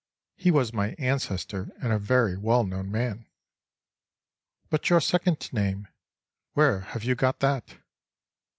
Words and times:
He 0.35 0.49
was 0.49 0.73
my 0.73 0.95
ancestor 0.97 1.69
and 1.79 1.93
a 1.93 1.99
very 1.99 2.35
well 2.35 2.63
known 2.63 2.89
man."—"But 4.73 4.89
your 4.89 4.99
second 4.99 5.53
name, 5.53 5.89
where 6.53 6.79
have 6.79 7.03
you 7.03 7.13
got 7.13 7.37
that?" 7.41 7.77